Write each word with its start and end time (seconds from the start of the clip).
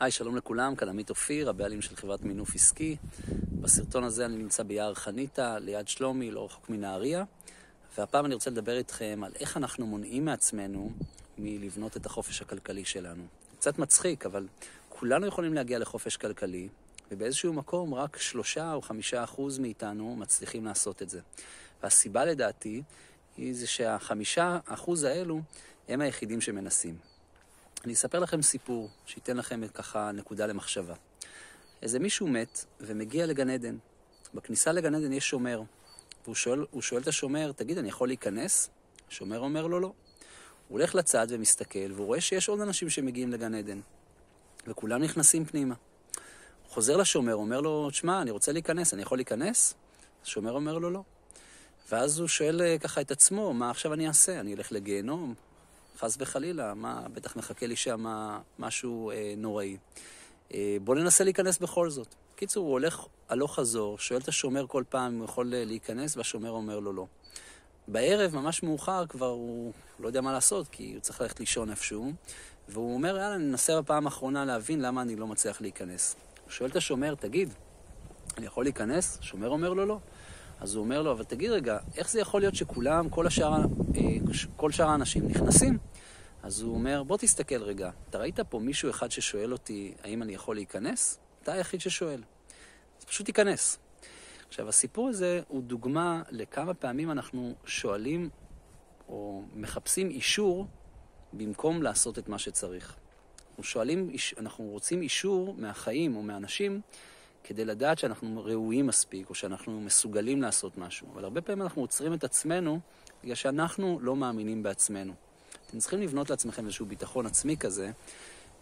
היי, 0.00 0.10
שלום 0.10 0.36
לכולם, 0.36 0.76
כאן 0.76 0.88
עמית 0.88 1.10
אופיר, 1.10 1.50
הבעלים 1.50 1.82
של 1.82 1.96
חברת 1.96 2.22
מינוף 2.22 2.54
עסקי. 2.54 2.96
בסרטון 3.60 4.04
הזה 4.04 4.26
אני 4.26 4.36
נמצא 4.36 4.62
ביער 4.62 4.94
חניתה, 4.94 5.58
ליד 5.58 5.88
שלומי, 5.88 6.30
לא 6.30 6.44
רחוק 6.44 6.70
מנהריה. 6.70 7.24
והפעם 7.98 8.26
אני 8.26 8.34
רוצה 8.34 8.50
לדבר 8.50 8.76
איתכם 8.76 9.20
על 9.24 9.32
איך 9.40 9.56
אנחנו 9.56 9.86
מונעים 9.86 10.24
מעצמנו 10.24 10.92
מלבנות 11.38 11.96
את 11.96 12.06
החופש 12.06 12.42
הכלכלי 12.42 12.84
שלנו. 12.84 13.22
קצת 13.58 13.78
מצחיק, 13.78 14.26
אבל 14.26 14.46
כולנו 14.88 15.26
יכולים 15.26 15.54
להגיע 15.54 15.78
לחופש 15.78 16.16
כלכלי, 16.16 16.68
ובאיזשהו 17.10 17.52
מקום 17.52 17.94
רק 17.94 18.16
שלושה 18.16 18.72
או 18.72 18.82
חמישה 18.82 19.24
אחוז 19.24 19.58
מאיתנו 19.58 20.16
מצליחים 20.16 20.64
לעשות 20.64 21.02
את 21.02 21.10
זה. 21.10 21.20
והסיבה 21.82 22.24
לדעתי 22.24 22.82
היא 23.36 23.54
זה 23.54 23.66
שהחמישה 23.66 24.58
אחוז 24.66 25.04
האלו 25.04 25.40
הם 25.88 26.00
היחידים 26.00 26.40
שמנסים. 26.40 27.10
אני 27.84 27.92
אספר 27.92 28.18
לכם 28.18 28.42
סיפור 28.42 28.90
שייתן 29.06 29.36
לכם 29.36 29.60
ככה 29.74 30.12
נקודה 30.12 30.46
למחשבה. 30.46 30.94
איזה 31.82 31.98
מישהו 31.98 32.26
מת 32.26 32.64
ומגיע 32.80 33.26
לגן 33.26 33.50
עדן. 33.50 33.76
בכניסה 34.34 34.72
לגן 34.72 34.94
עדן 34.94 35.12
יש 35.12 35.28
שומר, 35.28 35.62
והוא 36.24 36.34
שואל, 36.34 36.64
שואל 36.80 37.02
את 37.02 37.08
השומר, 37.08 37.52
תגיד, 37.52 37.78
אני 37.78 37.88
יכול 37.88 38.08
להיכנס? 38.08 38.70
השומר 39.08 39.38
אומר 39.38 39.66
לו, 39.66 39.80
לא. 39.80 39.86
הוא 39.86 40.78
הולך 40.78 40.94
לצד 40.94 41.26
ומסתכל, 41.30 41.92
והוא 41.92 42.06
רואה 42.06 42.20
שיש 42.20 42.48
עוד 42.48 42.60
אנשים 42.60 42.90
שמגיעים 42.90 43.32
לגן 43.32 43.54
עדן, 43.54 43.80
וכולם 44.66 45.02
נכנסים 45.02 45.44
פנימה. 45.44 45.74
הוא 46.62 46.74
חוזר 46.74 46.96
לשומר, 46.96 47.34
אומר 47.34 47.60
לו, 47.60 47.90
תשמע, 47.90 48.22
אני 48.22 48.30
רוצה 48.30 48.52
להיכנס, 48.52 48.94
אני 48.94 49.02
יכול 49.02 49.18
להיכנס? 49.18 49.74
השומר 50.24 50.52
אומר 50.52 50.78
לו, 50.78 50.90
לא. 50.90 51.02
ואז 51.92 52.18
הוא 52.18 52.28
שואל 52.28 52.62
אה, 52.62 52.78
ככה 52.78 53.00
את 53.00 53.10
עצמו, 53.10 53.54
מה 53.54 53.70
עכשיו 53.70 53.94
אני 53.94 54.08
אעשה? 54.08 54.40
אני 54.40 54.54
אלך 54.54 54.72
לגיהנום? 54.72 55.34
חס 56.00 56.16
וחלילה, 56.20 56.74
מה, 56.74 57.02
בטח 57.12 57.36
מחכה 57.36 57.66
לי 57.66 57.76
שם 57.76 58.04
משהו 58.58 59.10
אה, 59.10 59.34
נוראי. 59.36 59.76
אה, 60.54 60.76
בוא 60.84 60.94
ננסה 60.94 61.24
להיכנס 61.24 61.58
בכל 61.58 61.90
זאת. 61.90 62.14
קיצור, 62.36 62.64
הוא 62.64 62.72
הולך 62.72 63.04
הלוך 63.28 63.54
חזור, 63.54 63.98
שואל 63.98 64.20
את 64.20 64.28
השומר 64.28 64.66
כל 64.66 64.84
פעם 64.88 65.12
אם 65.12 65.18
הוא 65.18 65.24
יכול 65.24 65.54
אה, 65.54 65.64
להיכנס, 65.64 66.16
והשומר 66.16 66.50
אומר 66.50 66.80
לו 66.80 66.92
לא. 66.92 67.06
בערב, 67.88 68.34
ממש 68.34 68.62
מאוחר, 68.62 69.06
כבר 69.06 69.26
הוא 69.26 69.72
לא 70.00 70.06
יודע 70.06 70.20
מה 70.20 70.32
לעשות, 70.32 70.68
כי 70.68 70.92
הוא 70.92 71.00
צריך 71.00 71.20
ללכת 71.20 71.40
לישון 71.40 71.70
איפשהו, 71.70 72.12
והוא 72.68 72.94
אומר, 72.94 73.16
יאללה, 73.16 73.36
ננסה 73.36 73.80
בפעם 73.80 74.06
האחרונה 74.06 74.44
להבין 74.44 74.80
למה 74.80 75.02
אני 75.02 75.16
לא 75.16 75.26
מצליח 75.26 75.60
להיכנס. 75.60 76.16
הוא 76.44 76.50
שואל 76.50 76.70
את 76.70 76.76
השומר, 76.76 77.14
תגיד, 77.14 77.54
אני 78.38 78.46
יכול 78.46 78.64
להיכנס? 78.64 79.18
השומר 79.18 79.48
אומר 79.48 79.72
לו 79.72 79.86
לא. 79.86 79.98
אז 80.60 80.74
הוא 80.74 80.84
אומר 80.84 81.02
לו, 81.02 81.12
אבל 81.12 81.24
תגיד 81.24 81.50
רגע, 81.50 81.78
איך 81.96 82.10
זה 82.10 82.20
יכול 82.20 82.40
להיות 82.40 82.54
שכולם, 82.54 83.08
כל 83.08 83.26
השאר, 83.26 83.52
אה, 83.52 84.02
כל 84.56 84.72
שאר 84.72 84.88
האנשים 84.88 85.28
נכנסים? 85.28 85.78
אז 86.42 86.60
הוא 86.60 86.74
אומר, 86.74 87.02
בוא 87.02 87.16
תסתכל 87.16 87.62
רגע, 87.62 87.90
אתה 88.10 88.18
ראית 88.18 88.40
פה 88.40 88.58
מישהו 88.58 88.90
אחד 88.90 89.10
ששואל 89.10 89.52
אותי 89.52 89.94
האם 90.02 90.22
אני 90.22 90.34
יכול 90.34 90.56
להיכנס? 90.56 91.18
אתה 91.42 91.52
היחיד 91.52 91.80
ששואל. 91.80 92.22
אז 92.98 93.04
פשוט 93.04 93.26
תיכנס. 93.26 93.78
עכשיו, 94.48 94.68
הסיפור 94.68 95.08
הזה 95.08 95.40
הוא 95.48 95.62
דוגמה 95.62 96.22
לכמה 96.30 96.74
פעמים 96.74 97.10
אנחנו 97.10 97.54
שואלים 97.64 98.28
או 99.08 99.42
מחפשים 99.54 100.10
אישור 100.10 100.66
במקום 101.32 101.82
לעשות 101.82 102.18
את 102.18 102.28
מה 102.28 102.38
שצריך. 102.38 102.96
אנחנו 103.48 103.62
שואלים, 103.62 104.10
אנחנו 104.38 104.64
רוצים 104.64 105.02
אישור 105.02 105.54
מהחיים 105.58 106.16
או 106.16 106.22
מאנשים 106.22 106.80
כדי 107.44 107.64
לדעת 107.64 107.98
שאנחנו 107.98 108.42
ראויים 108.44 108.86
מספיק, 108.86 109.30
או 109.30 109.34
שאנחנו 109.34 109.80
מסוגלים 109.80 110.42
לעשות 110.42 110.78
משהו. 110.78 111.06
אבל 111.12 111.24
הרבה 111.24 111.40
פעמים 111.40 111.62
אנחנו 111.62 111.82
עוצרים 111.82 112.14
את 112.14 112.24
עצמנו 112.24 112.80
בגלל 113.22 113.34
שאנחנו 113.34 113.98
לא 114.02 114.16
מאמינים 114.16 114.62
בעצמנו. 114.62 115.12
אתם 115.66 115.78
צריכים 115.78 116.02
לבנות 116.02 116.30
לעצמכם 116.30 116.64
איזשהו 116.64 116.86
ביטחון 116.86 117.26
עצמי 117.26 117.56
כזה, 117.56 117.90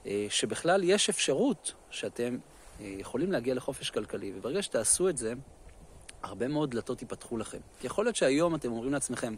אה, 0.07 0.27
שבכלל 0.29 0.85
יש 0.85 1.09
אפשרות 1.09 1.73
שאתם 1.91 2.37
אה, 2.81 2.95
יכולים 2.99 3.33
להגיע 3.33 3.55
לחופש 3.55 3.91
כלכלי, 3.91 4.33
וברגע 4.37 4.63
שתעשו 4.63 5.09
את 5.09 5.17
זה, 5.17 5.33
הרבה 6.23 6.49
מאוד 6.49 6.71
דלתות 6.71 7.03
ייפתחו 7.03 7.37
לכם. 7.37 7.59
כי 7.81 7.87
יכול 7.87 8.05
להיות 8.05 8.17
שהיום 8.17 8.55
אתם 8.55 8.73
אומרים 8.73 8.93
לעצמכם, 8.93 9.35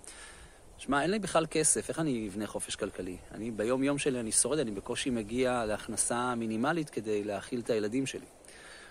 שמע, 0.78 1.02
אין 1.02 1.10
לי 1.10 1.18
בכלל 1.18 1.46
כסף, 1.50 1.88
איך 1.88 1.98
אני 1.98 2.28
אבנה 2.28 2.46
חופש 2.46 2.76
כלכלי? 2.76 3.16
אני 3.34 3.50
ביום-יום 3.50 3.98
שלי, 3.98 4.20
אני 4.20 4.32
שורד, 4.32 4.58
אני 4.58 4.70
בקושי 4.70 5.10
מגיע 5.10 5.64
להכנסה 5.64 6.34
מינימלית 6.34 6.90
כדי 6.90 7.24
להאכיל 7.24 7.60
את 7.60 7.70
הילדים 7.70 8.06
שלי. 8.06 8.26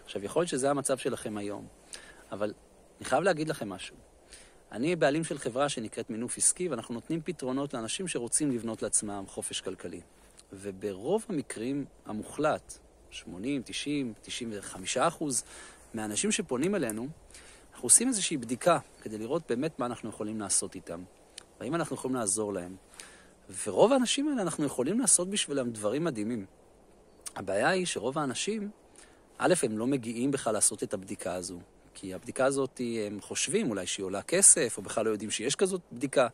עכשיו, 0.10 0.26
יכול 0.26 0.42
להיות 0.42 0.50
שזה 0.50 0.70
המצב 0.70 0.98
שלכם 0.98 1.38
היום, 1.38 1.68
אבל 2.32 2.54
אני 2.98 3.06
חייב 3.06 3.24
להגיד 3.24 3.50
לכם 3.50 3.70
משהו. 3.70 3.96
אני 4.72 4.96
בעלים 4.96 5.24
של 5.24 5.38
חברה 5.38 5.70
שנקראת 5.70 6.10
מינוף 6.10 6.38
עסקי, 6.38 6.68
ואנחנו 6.70 6.94
נותנים 6.94 7.22
פתרונות 7.24 7.74
לאנשים 7.74 8.08
שרוצים 8.08 8.52
לבנות 8.52 8.82
לעצמם 8.82 9.24
חופש 9.28 9.62
כלכלי. 9.62 10.02
וברוב 10.54 11.26
המקרים 11.30 11.86
המוחלט, 12.06 12.78
80, 13.12 13.62
90, 13.66 14.14
95 14.22 14.98
אחוז 14.98 15.44
מהאנשים 15.94 16.32
שפונים 16.32 16.76
אלינו, 16.76 17.08
אנחנו 17.72 17.86
עושים 17.86 18.08
איזושהי 18.08 18.38
בדיקה 18.38 18.80
כדי 19.02 19.18
לראות 19.18 19.44
באמת 19.50 19.80
מה 19.80 19.86
אנחנו 19.86 20.10
יכולים 20.10 20.40
לעשות 20.40 20.76
איתם, 20.76 21.04
והאם 21.60 21.76
אנחנו 21.76 21.96
יכולים 21.96 22.16
לעזור 22.16 22.54
להם. 22.54 22.76
ורוב 23.66 23.94
האנשים 23.94 24.28
האלה 24.28 24.42
אנחנו 24.42 24.66
יכולים 24.66 25.00
לעשות 25.00 25.30
בשבילם 25.30 25.72
דברים 25.72 26.04
מדהימים. 26.04 26.46
הבעיה 27.36 27.70
היא 27.70 27.86
שרוב 27.86 28.18
האנשים 28.18 28.72
א', 29.42 29.54
הם 29.64 29.78
לא 29.78 29.88
מגיעים 29.88 30.32
בכלל 30.32 30.54
לעשות 30.54 30.84
את 30.84 30.94
הבדיקה 30.94 31.34
הזו, 31.34 31.60
כי 31.94 32.14
הבדיקה 32.14 32.46
הזאת, 32.46 32.82
הם 33.08 33.22
חושבים 33.22 33.70
אולי 33.70 33.88
שהיא 33.88 34.04
עולה 34.04 34.22
כסף, 34.22 34.78
או 34.78 34.82
בכלל 34.82 35.06
לא 35.06 35.10
יודעים 35.10 35.32
שיש 35.32 35.56
כזאת 35.56 35.82
בדיקה. 35.92 36.28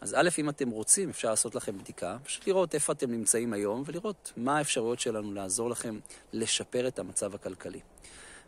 אז 0.00 0.14
א', 0.14 0.28
אם 0.38 0.48
אתם 0.48 0.70
רוצים, 0.70 1.10
אפשר 1.10 1.30
לעשות 1.30 1.54
לכם 1.54 1.78
בדיקה, 1.78 2.16
פשוט 2.24 2.46
לראות 2.46 2.74
איפה 2.74 2.92
אתם 2.92 3.10
נמצאים 3.10 3.52
היום, 3.52 3.82
ולראות 3.86 4.32
מה 4.36 4.58
האפשרויות 4.58 5.00
שלנו 5.00 5.34
לעזור 5.34 5.70
לכם 5.70 5.98
לשפר 6.32 6.88
את 6.88 6.98
המצב 6.98 7.34
הכלכלי. 7.34 7.80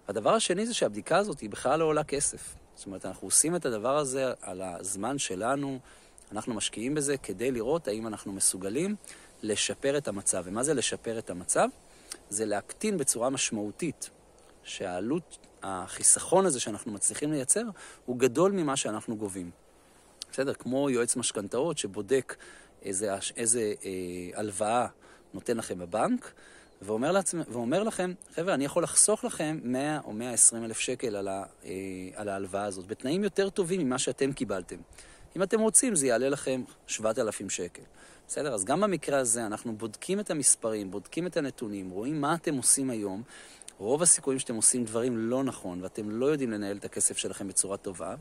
הדבר 0.08 0.34
השני 0.34 0.66
זה 0.66 0.74
שהבדיקה 0.74 1.16
הזאת 1.16 1.40
היא 1.40 1.50
בכלל 1.50 1.78
לא 1.78 1.84
עולה 1.84 2.04
כסף. 2.04 2.54
זאת 2.74 2.86
אומרת, 2.86 3.06
אנחנו 3.06 3.26
עושים 3.26 3.56
את 3.56 3.66
הדבר 3.66 3.96
הזה 3.96 4.32
על 4.40 4.62
הזמן 4.62 5.18
שלנו, 5.18 5.78
אנחנו 6.32 6.54
משקיעים 6.54 6.94
בזה 6.94 7.16
כדי 7.16 7.50
לראות 7.50 7.88
האם 7.88 8.06
אנחנו 8.06 8.32
מסוגלים 8.32 8.96
לשפר 9.42 9.98
את 9.98 10.08
המצב. 10.08 10.42
ומה 10.46 10.62
זה 10.62 10.74
לשפר 10.74 11.18
את 11.18 11.30
המצב? 11.30 11.68
זה 12.30 12.46
להקטין 12.46 12.98
בצורה 12.98 13.30
משמעותית 13.30 14.10
שהעלות, 14.62 15.38
החיסכון 15.62 16.46
הזה 16.46 16.60
שאנחנו 16.60 16.92
מצליחים 16.92 17.32
לייצר, 17.32 17.64
הוא 18.06 18.18
גדול 18.18 18.52
ממה 18.52 18.76
שאנחנו 18.76 19.16
גובים. 19.16 19.50
בסדר? 20.32 20.54
כמו 20.54 20.90
יועץ 20.90 21.16
משכנתאות 21.16 21.78
שבודק 21.78 22.36
איזה, 22.82 23.14
איזה 23.36 23.74
אה, 23.84 23.90
הלוואה 24.40 24.86
נותן 25.34 25.56
לכם 25.56 25.78
בבנק, 25.78 26.32
ואומר, 26.82 27.12
לעצמ, 27.12 27.40
ואומר 27.48 27.82
לכם, 27.82 28.12
חבר'ה, 28.34 28.54
אני 28.54 28.64
יכול 28.64 28.82
לחסוך 28.82 29.24
לכם 29.24 29.58
100 29.62 30.00
או 30.04 30.12
120 30.12 30.64
אלף 30.64 30.78
שקל 30.78 31.16
על, 31.16 31.28
ה, 31.28 31.44
אה, 31.64 31.70
על 32.14 32.28
ההלוואה 32.28 32.64
הזאת, 32.64 32.86
בתנאים 32.86 33.24
יותר 33.24 33.50
טובים 33.50 33.80
ממה 33.80 33.98
שאתם 33.98 34.32
קיבלתם. 34.32 34.76
אם 35.36 35.42
אתם 35.42 35.60
רוצים, 35.60 35.94
זה 35.94 36.06
יעלה 36.06 36.28
לכם 36.28 36.62
7,000 36.86 37.50
שקל. 37.50 37.82
בסדר? 38.30 38.54
אז 38.54 38.64
גם 38.64 38.80
במקרה 38.80 39.18
הזה 39.18 39.46
אנחנו 39.46 39.76
בודקים 39.76 40.20
את 40.20 40.30
המספרים, 40.30 40.90
בודקים 40.90 41.26
את 41.26 41.36
הנתונים, 41.36 41.90
רואים 41.90 42.20
מה 42.20 42.34
אתם 42.34 42.54
עושים 42.54 42.90
היום. 42.90 43.22
רוב 43.78 44.02
הסיכויים 44.02 44.38
שאתם 44.38 44.54
עושים 44.54 44.84
דברים 44.84 45.18
לא 45.18 45.44
נכון, 45.44 45.82
ואתם 45.82 46.10
לא 46.10 46.26
יודעים 46.26 46.50
לנהל 46.50 46.76
את 46.76 46.84
הכסף 46.84 47.16
שלכם 47.16 47.48
בצורה 47.48 47.76
טובה, 47.76 48.14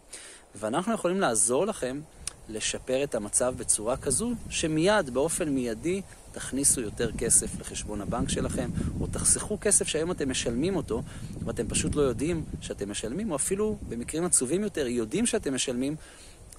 ואנחנו 0.55 0.93
יכולים 0.93 1.19
לעזור 1.19 1.65
לכם 1.65 2.01
לשפר 2.49 3.03
את 3.03 3.15
המצב 3.15 3.53
בצורה 3.57 3.97
כזו, 3.97 4.31
שמיד, 4.49 5.09
באופן 5.09 5.49
מיידי, 5.49 6.01
תכניסו 6.31 6.81
יותר 6.81 7.11
כסף 7.11 7.59
לחשבון 7.59 8.01
הבנק 8.01 8.29
שלכם, 8.29 8.69
או 9.01 9.07
תחסכו 9.07 9.57
כסף 9.61 9.87
שהיום 9.87 10.11
אתם 10.11 10.29
משלמים 10.29 10.75
אותו, 10.75 11.03
ואתם 11.45 11.67
פשוט 11.67 11.95
לא 11.95 12.01
יודעים 12.01 12.43
שאתם 12.61 12.91
משלמים, 12.91 13.31
או 13.31 13.35
אפילו 13.35 13.77
במקרים 13.89 14.25
עצובים 14.25 14.63
יותר, 14.63 14.87
יודעים 14.87 15.25
שאתם 15.25 15.53
משלמים, 15.55 15.95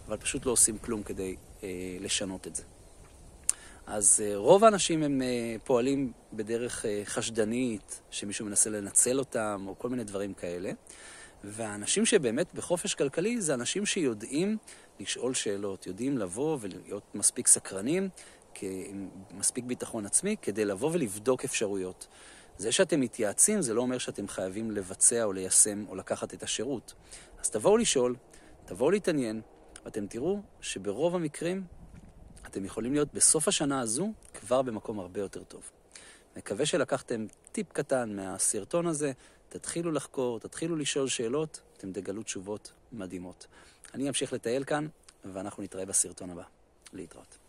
אבל 0.09 0.17
פשוט 0.17 0.47
לא 0.47 0.51
עושים 0.51 0.79
כלום 0.79 1.03
כדי 1.03 1.37
אה, 1.63 1.69
לשנות 2.01 2.47
את 2.47 2.57
זה. 2.57 2.63
אז 3.93 4.23
אה, 4.25 4.37
רוב 4.37 4.65
האנשים 4.65 5.03
הם 5.03 5.23
אה, 5.23 5.57
פועלים 5.65 6.13
בדרך 6.33 6.87
אה, 6.87 7.03
חשדנית, 7.05 8.01
שמישהו 8.11 8.47
מנסה 8.47 8.71
לנצל 8.71 9.19
אותם, 9.19 9.65
או 9.69 9.79
כל 9.79 9.89
מיני 9.89 10.05
דברים 10.05 10.35
כאלה. 10.35 10.71
והאנשים 11.45 12.07
שבאמת 12.07 12.55
בחופש 12.55 12.95
כלכלי 12.95 13.41
זה 13.41 13.55
אנשים 13.55 13.87
שיודעים 13.87 14.57
לשאול 15.01 15.35
שאלות, 15.35 15.87
יודעים 15.87 16.19
לבוא 16.19 16.59
ולהיות 16.61 17.15
מספיק 17.15 17.47
סקרנים, 17.47 18.09
עם 18.63 19.09
מספיק 19.31 19.65
ביטחון 19.65 20.07
עצמי, 20.07 20.37
כדי 20.43 20.65
לבוא 20.65 20.91
ולבדוק 20.93 21.45
אפשרויות. 21.45 22.07
זה 22.59 22.73
שאתם 22.73 23.01
מתייעצים 23.01 23.63
זה 23.63 23.75
לא 23.75 23.81
אומר 23.81 23.99
שאתם 23.99 24.29
חייבים 24.29 24.71
לבצע 24.71 25.25
או 25.25 25.33
ליישם 25.33 25.85
או 25.89 25.95
לקחת 25.95 26.35
את 26.35 26.43
השירות. 26.43 26.95
אז 27.43 27.51
תבואו 27.51 27.77
לשאול, 27.77 28.17
תבואו 28.65 28.91
להתעניין, 28.91 29.41
ואתם 29.85 30.07
תראו 30.07 30.41
שברוב 30.61 31.15
המקרים 31.15 31.65
אתם 32.47 32.65
יכולים 32.65 32.93
להיות 32.93 33.15
בסוף 33.15 33.49
השנה 33.49 33.81
הזו 33.81 34.13
כבר 34.41 34.63
במקום 34.63 34.99
הרבה 34.99 35.21
יותר 35.21 35.43
טוב. 35.45 35.71
מקווה 36.37 36.67
שלקחתם 36.67 37.27
טיפ 37.53 37.73
קטן 37.73 38.17
מהסרטון 38.17 38.87
הזה, 38.87 39.13
תתחילו 39.49 39.93
לחקור, 39.93 40.41
תתחילו 40.41 40.77
לשאול 40.77 41.09
שאלות, 41.09 41.61
אתם 41.77 41.93
תגלו 41.93 42.23
תשובות 42.23 42.73
מדהימות. 42.93 43.47
אני 43.95 44.09
אמשיך 44.09 44.33
לטייל 44.33 44.65
כאן, 44.65 44.87
ואנחנו 45.25 45.63
נתראה 45.63 45.85
בסרטון 45.87 46.31
הבא. 46.31 46.45
להתראות. 46.93 47.40